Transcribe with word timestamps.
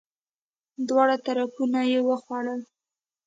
دواړه 0.87 1.15
طرفونه 1.25 1.79
یی 1.91 1.99
وخوړل! 2.07 2.61